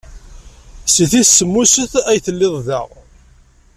Seg 0.93 1.07
tis 1.11 1.29
semmuset 1.37 1.93
ay 2.11 2.19
telliḍ 2.25 2.55
da. 2.67 2.81